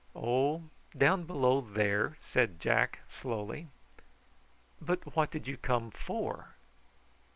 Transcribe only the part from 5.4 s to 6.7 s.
you come for?"